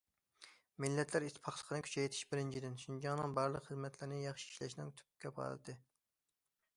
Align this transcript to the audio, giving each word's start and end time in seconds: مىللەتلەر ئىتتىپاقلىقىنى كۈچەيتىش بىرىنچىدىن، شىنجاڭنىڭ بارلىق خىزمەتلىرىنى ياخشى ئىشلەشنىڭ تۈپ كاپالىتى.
مىللەتلەر 0.83 1.25
ئىتتىپاقلىقىنى 1.25 1.83
كۈچەيتىش 1.87 2.23
بىرىنچىدىن، 2.31 2.79
شىنجاڭنىڭ 2.83 3.37
بارلىق 3.39 3.67
خىزمەتلىرىنى 3.69 4.21
ياخشى 4.23 4.49
ئىشلەشنىڭ 4.53 4.89
تۈپ 5.03 5.15
كاپالىتى. 5.27 5.77